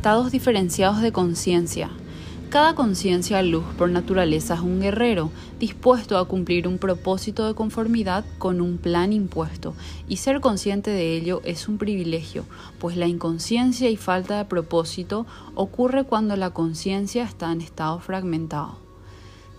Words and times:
estados 0.00 0.32
diferenciados 0.32 1.02
de 1.02 1.12
conciencia. 1.12 1.90
Cada 2.48 2.74
conciencia 2.74 3.42
luz 3.42 3.64
por 3.76 3.90
naturaleza 3.90 4.54
es 4.54 4.60
un 4.60 4.80
guerrero, 4.80 5.30
dispuesto 5.58 6.16
a 6.16 6.26
cumplir 6.26 6.66
un 6.66 6.78
propósito 6.78 7.46
de 7.46 7.52
conformidad 7.52 8.24
con 8.38 8.62
un 8.62 8.78
plan 8.78 9.12
impuesto, 9.12 9.74
y 10.08 10.16
ser 10.16 10.40
consciente 10.40 10.90
de 10.90 11.16
ello 11.16 11.42
es 11.44 11.68
un 11.68 11.76
privilegio, 11.76 12.46
pues 12.78 12.96
la 12.96 13.08
inconsciencia 13.08 13.90
y 13.90 13.98
falta 13.98 14.38
de 14.38 14.46
propósito 14.46 15.26
ocurre 15.54 16.04
cuando 16.04 16.34
la 16.34 16.48
conciencia 16.48 17.24
está 17.24 17.52
en 17.52 17.60
estado 17.60 17.98
fragmentado. 17.98 18.89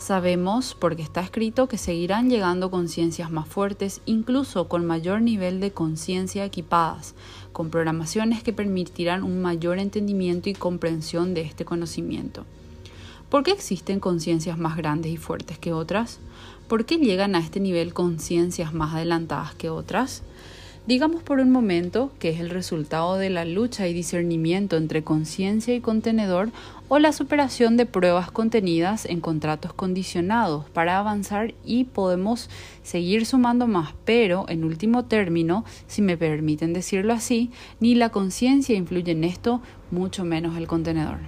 Sabemos, 0.02 0.76
porque 0.80 1.04
está 1.04 1.22
escrito, 1.22 1.68
que 1.68 1.78
seguirán 1.78 2.28
llegando 2.28 2.72
conciencias 2.72 3.30
más 3.30 3.48
fuertes, 3.48 4.02
incluso 4.08 4.68
con 4.68 4.84
mayor 4.84 5.22
nivel 5.22 5.60
de 5.60 5.74
conciencia 5.74 6.44
equipadas, 6.44 7.14
con 7.54 7.70
programaciones 7.70 8.42
que 8.42 8.52
permitirán 8.52 9.22
un 9.22 9.44
mayor 9.44 9.78
entendimiento 9.78 10.50
y 10.50 10.54
comprensión 10.54 11.36
de 11.36 11.42
este 11.42 11.66
conocimiento. 11.66 12.46
¿Por 13.30 13.44
qué 13.44 13.52
existen 13.52 14.00
conciencias 14.00 14.58
más 14.58 14.76
grandes 14.76 15.12
y 15.12 15.18
fuertes 15.18 15.60
que 15.60 15.72
otras? 15.72 16.18
¿Por 16.68 16.86
qué 16.86 16.98
llegan 16.98 17.36
a 17.36 17.40
este 17.40 17.60
nivel 17.60 17.94
conciencias 17.94 18.74
más 18.74 18.96
adelantadas 18.96 19.54
que 19.54 19.70
otras? 19.70 20.24
Digamos 20.88 21.22
por 21.22 21.40
un 21.40 21.52
momento 21.52 22.12
que 22.18 22.30
es 22.30 22.40
el 22.40 22.50
resultado 22.50 23.16
de 23.18 23.30
la 23.30 23.46
lucha 23.46 23.88
y 23.88 23.94
discernimiento 23.94 24.78
entre 24.78 25.04
conciencia 25.04 25.76
y 25.76 25.80
contenedor 25.80 26.50
o 26.88 26.98
la 26.98 27.14
superación 27.14 27.78
de 27.78 27.86
pruebas 27.86 28.32
contenidas 28.32 29.06
en 29.06 29.22
contratos 29.22 29.74
condicionados 29.74 30.68
para 30.72 30.98
avanzar 30.98 31.54
y 31.64 31.84
podemos 31.84 32.50
seguir 32.82 33.28
sumando 33.28 33.68
más, 33.68 33.94
pero 34.06 34.46
en 34.50 34.64
último 34.64 35.06
término, 35.06 35.66
si 35.86 36.02
me 36.02 36.18
permiten 36.18 36.74
decirlo 36.74 37.14
así, 37.14 37.52
ni 37.80 37.94
la 37.94 38.10
conciencia 38.10 38.76
influye 38.76 39.12
en 39.12 39.24
esto, 39.24 39.62
mucho 39.92 40.26
menos 40.26 40.58
el 40.58 40.66
contenedor. 40.66 41.20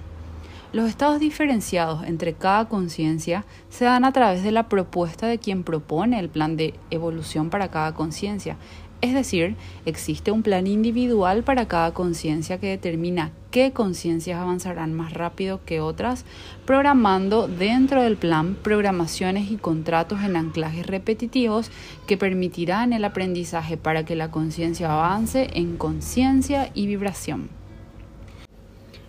Los 0.72 0.88
estados 0.88 1.20
diferenciados 1.20 2.02
entre 2.04 2.32
cada 2.32 2.68
conciencia 2.68 3.44
se 3.68 3.84
dan 3.84 4.04
a 4.04 4.10
través 4.10 4.42
de 4.42 4.50
la 4.50 4.68
propuesta 4.68 5.28
de 5.28 5.38
quien 5.38 5.62
propone 5.62 6.18
el 6.18 6.28
plan 6.28 6.56
de 6.56 6.74
evolución 6.90 7.48
para 7.48 7.68
cada 7.68 7.94
conciencia, 7.94 8.56
es 9.04 9.12
decir, 9.12 9.54
existe 9.84 10.30
un 10.30 10.42
plan 10.42 10.66
individual 10.66 11.42
para 11.42 11.68
cada 11.68 11.92
conciencia 11.92 12.58
que 12.58 12.68
determina 12.68 13.32
qué 13.50 13.70
conciencias 13.70 14.40
avanzarán 14.40 14.94
más 14.94 15.12
rápido 15.12 15.60
que 15.66 15.82
otras, 15.82 16.24
programando 16.64 17.46
dentro 17.46 18.02
del 18.02 18.16
plan 18.16 18.54
programaciones 18.54 19.50
y 19.50 19.56
contratos 19.56 20.22
en 20.22 20.36
anclajes 20.36 20.86
repetitivos 20.86 21.70
que 22.06 22.16
permitirán 22.16 22.94
el 22.94 23.04
aprendizaje 23.04 23.76
para 23.76 24.06
que 24.06 24.16
la 24.16 24.30
conciencia 24.30 24.90
avance 24.90 25.50
en 25.52 25.76
conciencia 25.76 26.70
y 26.72 26.86
vibración. 26.86 27.50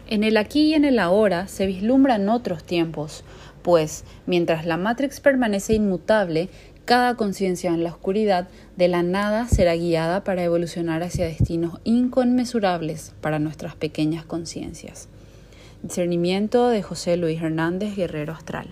En 0.08 0.26
el 0.26 0.36
aquí 0.36 0.68
y 0.68 0.74
en 0.74 0.84
el 0.84 1.00
ahora 1.00 1.48
se 1.48 1.68
vislumbran 1.68 2.28
otros 2.28 2.66
tiempos, 2.66 3.24
pues 3.62 4.04
mientras 4.26 4.66
la 4.66 4.76
Matrix 4.76 5.22
permanece 5.22 5.74
inmutable, 5.74 6.50
cada 6.86 7.16
conciencia 7.16 7.72
en 7.72 7.83
la 7.83 7.89
oscuridad 7.89 8.47
de 8.78 8.88
la 8.88 9.02
nada 9.02 9.47
será 9.47 9.75
guiada 9.75 10.23
para 10.23 10.44
evolucionar 10.44 11.02
hacia 11.02 11.25
destinos 11.25 11.80
inconmensurables 11.83 13.14
para 13.22 13.39
nuestras 13.39 13.75
pequeñas 13.75 14.23
conciencias. 14.23 15.09
Discernimiento 15.81 16.69
de 16.69 16.83
José 16.83 17.17
Luis 17.17 17.41
Hernández 17.41 17.95
Guerrero 17.95 18.33
Astral. 18.33 18.69